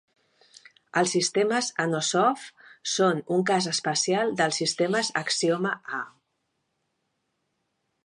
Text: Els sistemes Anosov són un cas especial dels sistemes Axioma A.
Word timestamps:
Els 1.01 1.11
sistemes 1.15 1.69
Anosov 1.83 2.47
són 2.95 3.21
un 3.37 3.45
cas 3.51 3.69
especial 3.75 4.35
dels 4.43 4.61
sistemes 4.63 5.15
Axioma 5.25 5.79
A. 6.03 6.05